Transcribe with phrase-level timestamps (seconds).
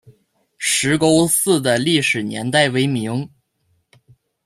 [0.57, 3.29] 石沟寺的历史年代为明。